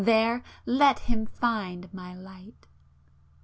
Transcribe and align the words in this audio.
There 0.03 0.41
let 0.65 0.97
him 0.97 1.27
find 1.27 1.93
My 1.93 2.15
Light!" 2.15 2.65